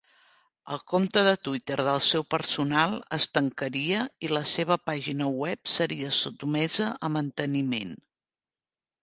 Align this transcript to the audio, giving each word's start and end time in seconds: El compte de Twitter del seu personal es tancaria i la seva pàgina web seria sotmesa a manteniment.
El 0.75 0.79
compte 0.91 1.21
de 1.25 1.33
Twitter 1.47 1.75
del 1.87 1.99
seu 2.05 2.25
personal 2.35 2.95
es 3.17 3.27
tancaria 3.39 4.01
i 4.29 4.33
la 4.33 4.43
seva 4.53 4.79
pàgina 4.89 5.29
web 5.43 5.71
seria 5.75 6.11
sotmesa 6.23 6.91
a 7.11 7.15
manteniment. 7.21 7.95